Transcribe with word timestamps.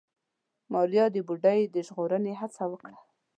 ماريا 0.71 1.05
د 1.11 1.17
بوډۍ 1.27 1.59
د 1.73 1.75
ژغورنې 1.87 2.33
هڅه 2.41 2.63
وکړه. 2.71 2.97